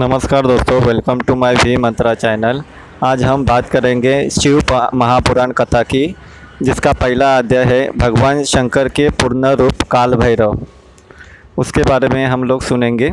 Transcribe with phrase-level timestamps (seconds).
[0.00, 2.62] नमस्कार दोस्तों welcome to my we Mantra channel
[3.04, 4.60] आज हम बात करेंगे शिव
[4.94, 6.14] महापुराण कथा की,
[6.62, 10.58] जिसका पहला अध्याय है भगवान शंकर के पूर्ण रूप काल भैरव
[11.58, 13.12] उसके बारे में हम लोग सुनेंगे।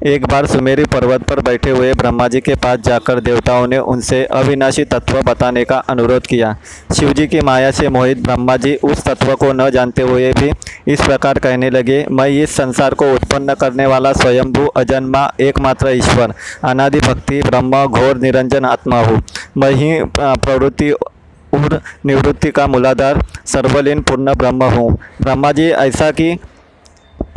[0.00, 4.22] एक बार सुमेरी पर्वत पर बैठे हुए ब्रह्मा जी के पास जाकर देवताओं ने उनसे
[4.26, 6.52] अविनाशी तत्व बताने का अनुरोध किया।
[6.96, 10.50] शिव जी की माया से मोहित ब्रह्मा जी उस तत्व को न जानते हुए भी
[10.86, 16.34] इस प्रकार कहने लगे, मैं इस संसार को उत्पन्न करने वाला स्वयंभू अजन्मा एकमात्र ईश्वर,
[16.64, 19.22] अनादि भक्ति, ब्रह्म, घोर, निरंजन आत्मा हूँ।
[19.56, 24.90] मैं ही प्रवृत्ति और निवृत्ति का मूलाधार, सर्वलीन, पूर्ण ब्रह्म हूँ।
[25.22, 26.36] ब्रह्मा जी, ऐसा कि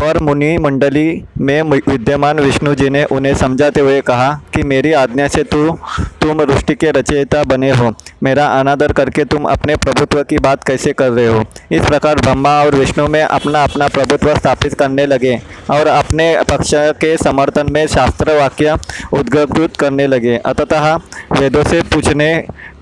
[0.02, 5.28] पर मुनि मंडली में विद्यमान विष्णु जी ने उन्हें समझाते हुए कहा कि मेरी आज्ञा
[5.28, 5.78] से तू,
[6.22, 10.94] तुम रुष्टि के रचयिता बने हो। मेरा अनादर करके तुम अपने प्रभुत्व की बात कैसे
[10.94, 11.44] कर रहे हो?
[11.72, 15.36] इस प्रकार ब्रह्मा और विष्णु में अपना अपना प्रभुत्व स्थापित करने लगे
[15.72, 18.78] और अपने पक्ष के समर्थन में शास्त्र वाक्य
[19.14, 20.96] उद्गृत करने लगे। अतः
[21.32, 22.34] वेदों से पूछने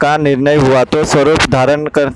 [0.02, 2.12] का निर्णय हुआ तो स्वरूप धारण कर,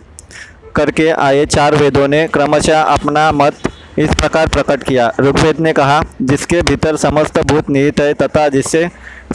[0.75, 3.53] करके आए चार वेदों ने क्रमशः अपना मत
[3.99, 8.88] इस प्रकार प्रकट किया। ऋग्वेद ने कहा, जिसके भीतर समस्त भूत निहित है तथा जिससे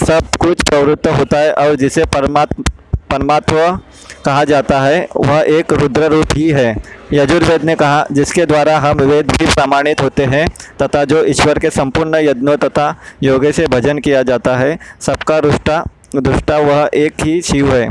[0.07, 2.65] सब कुछ प्रवृत्त होता है और जिसे परमात्म
[3.11, 3.69] परमात्मा
[4.25, 6.75] कहा जाता है, वह एक रुद्र रूप ही है।
[7.13, 10.47] यजुर्वेद ने कहा, जिसके द्वारा हम वेद भी प्रमाणित होते हैं
[10.83, 15.83] तथा जो ईश्वर के संपूर्ण यज्ञों तथा योगे से भजन किया जाता है, सबका रुष्टा,
[16.17, 17.89] दुष्टा वह एक ही शिव है।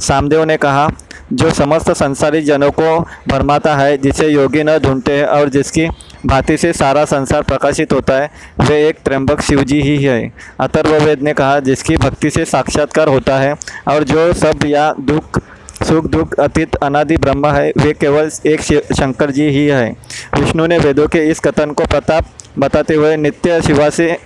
[0.00, 0.88] सामदेव ने कहा
[1.32, 5.88] जो समस्त संसारी जनों को भरमाता है, जिसे योगी न ढूंढते हैं और जिसकी
[6.26, 11.32] भांति से सारा संसार प्रकाशित होता है, वे एक त्र्यंबक शिवजी ही है। अथर्ववेद ने
[11.32, 13.54] कहा, जिसकी भक्ति से साक्षात्कार होता है
[13.88, 15.40] और जो सब या दुख,
[15.82, 19.96] सुख, दुख, अतीत, अनादि ब्रह्म है, वे केवल एक शंकर जी ही है।
[20.40, 22.24] विष्णु ने वेदों के इस कथन को प्रताप
[22.58, 24.18] बताते हुए नित्य शिवा से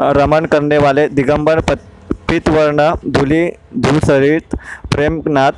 [0.00, 4.44] रमन करने वाले दिगंबर पत- पीतवर्ण, धूली, धूसरित,
[4.90, 5.52] प्रेमनाथ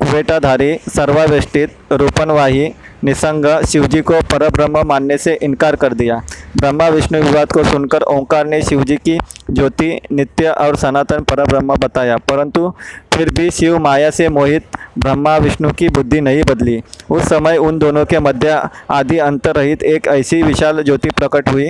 [0.00, 2.68] कुवेटाधारी सर्वावेष्टित रूपनवाही,
[3.04, 6.22] निसंग शिवजी को परब्रह्म मानने से इनकार कर दिया।
[6.56, 9.18] ब्रह्मा विष्णु विवाद को सुनकर ओंकार ने शिवजी की
[9.50, 12.72] ज्योति, नित्य और सनातन परब्रह्म बताया, परंतु
[13.14, 16.80] फिर भी शिव माया से मोहित ब्रह्मा विष्णु की बुद्धि नहीं बदली।
[17.10, 18.60] उस समय उन दोनों के मध्य
[18.90, 21.68] आदि अंतर रहित एक ऐसी विशाल ज्योति प्रकट हुई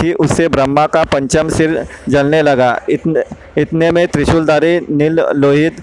[0.00, 3.22] कि उससे ब्रह्मा का पंचम सिर जलने लगा। इतने
[3.58, 5.76] इतने में त्रिशूलधारी, नील लोहित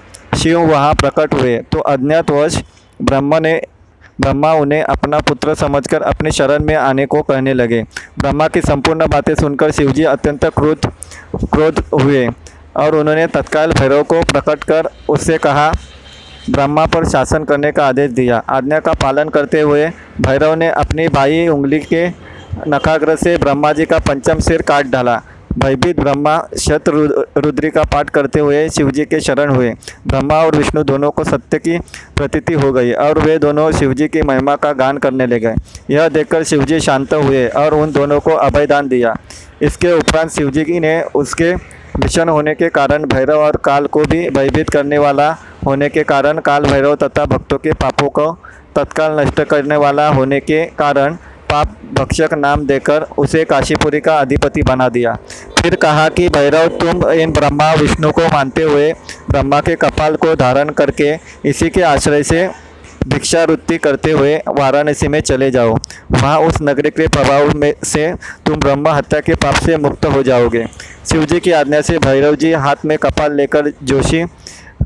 [0.45, 2.57] शिव वहाँ प्रकट हुए तो अज्ञातवश
[3.01, 3.53] ब्रह्मा ने
[4.21, 7.81] ब्रह्मा उन्हें अपना पुत्र समझकर अपने शरण में आने को कहने लगे।
[8.19, 10.85] ब्रह्मा की संपूर्ण बातें सुनकर शिवजी अत्यंत क्रोध
[11.45, 12.27] क्रोध हुए
[12.77, 15.71] और उन्होंने तत्काल भैरव को प्रकट कर उससे कहा,
[16.49, 19.87] ब्रह्मा पर शासन करने का आदेश दिया। आज्ञा का पालन करते हुए
[20.21, 22.07] भैरव ने अपनी बाई उंगली के
[22.67, 25.21] नखाग्र से ब्रह्मा जी का पंचम सिर काट डाला।
[25.59, 29.75] भयभीत ब्रह्मा शत रु- रुद्री का पाठ करते हुए शिवजी के शरण हुए।
[30.07, 31.79] ब्रह्मा और विष्णु दोनों को सत्य की
[32.15, 35.53] प्रतीति हो गई और वे दोनों शिवजी की महिमा का गान करने लगे।
[35.89, 39.15] यह देखकर शिवजी शांत हुए और उन दोनों को अभयदान दिया।
[39.61, 41.55] इसके उपरांत शिवजी ने उसके
[41.99, 46.39] भीषण होने के कारण भैरव और काल को भी भयभीत करने वाला होने के कारण
[46.39, 48.37] काल भैरव तथा भक्तों के पापों को
[48.75, 51.17] तत्काल नष्ट करने वाला होने के कारण
[51.51, 55.13] पाप भक्षक नाम देकर उसे काशीपुरी का अधिपति बना दिया।
[55.61, 58.91] फिर कहा कि, भैरव, तुम इन ब्रह्मा विष्णु को मानते हुए
[59.29, 61.13] ब्रह्मा के कपाल को धारण करके
[61.45, 62.47] इसी के आश्रय से
[63.07, 65.75] भिक्षावृत्ति करते हुए वाराणसी में चले जाओ।
[66.11, 68.13] वहाँ उस नगरी के प्रभाव में से
[68.45, 70.65] तुम ब्रह्म हत्या के पाप से मुक्त हो जाओगे
[71.09, 74.23] शिवजी की आज्ञा से भैरव जी हाथ में कपाल लेकर जोशी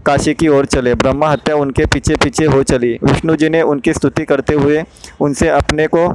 [0.05, 3.93] काशी की ओर चले। ब्रह्मा हत्या उनके पीछे पीछे हो चली। विष्णु जी ने उनकी
[3.93, 4.83] स्तुति करते हुए
[5.19, 6.07] उनसे अपने को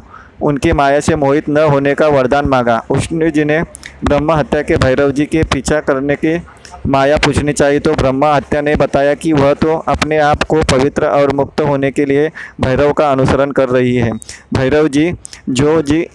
[0.44, 3.62] उनकी माया से मोहित न होने का वरदान मांगा। विष्णु जी ने
[4.04, 6.40] ब्रह्मा हत्या के भैरव जी के पीछा करने की
[6.86, 11.06] माया पूछनी चाहिए तो ब्रह्मा हत्या ने बताया कि वह तो अपने आप को पवित्र
[11.08, 12.28] और मुक्त होने के लिए
[12.60, 14.10] भैरव का अनुसरण कर रही है।
[14.54, 15.12] भैरव जी,
[15.50, 16.06] जो जी,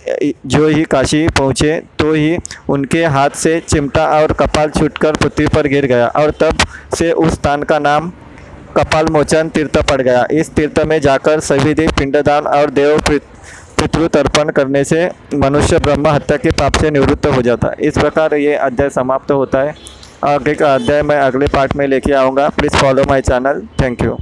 [0.45, 2.37] जो ही काशी पहुँचे तो ही
[2.69, 6.65] उनके हाथ से चिमटा और कपाल छूटकर पृथ्वी पर गिर गया और तब
[6.95, 8.11] से उस स्थान का नाम
[8.77, 12.99] कपाल मोचन तीर्थ पड़ गया। इस तीर्थ में जाकर सभी देव पिंडदान और देव
[13.81, 15.05] पितृ तर्पण करने से
[15.35, 19.31] मनुष्य ब्रह्म हत्या के पाप से निवृत्त हो जाता है। इस प्रकार ये अध्याय समाप्त
[19.31, 19.75] होता है।
[20.25, 24.17] आगे का अध्याय मैं अगले पार्ट में लेके आऊँगा। Please follow my channel thank you